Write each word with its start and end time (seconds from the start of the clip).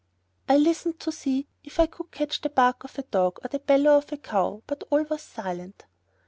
I 0.49 0.57
listened 0.57 0.99
to 1.01 1.11
see 1.11 1.47
if 1.63 1.79
I 1.79 1.85
could 1.85 2.09
catch 2.09 2.41
the 2.41 2.49
bark 2.49 2.83
of 2.83 2.97
a 2.97 3.03
dog, 3.03 3.37
or 3.45 3.49
the 3.49 3.59
bellow 3.59 3.97
of 3.99 4.11
a 4.11 4.17
cow, 4.17 4.63
but 4.65 4.83
all 4.89 5.03
was 5.03 5.21
silent. 5.21 5.85